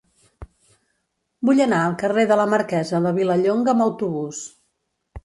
Vull 1.49 1.61
anar 1.65 1.81
al 1.89 1.93
carrer 2.03 2.23
de 2.31 2.37
la 2.39 2.47
Marquesa 2.53 3.03
de 3.07 3.13
Vilallonga 3.19 3.73
amb 3.77 3.87
autobús. 3.87 4.41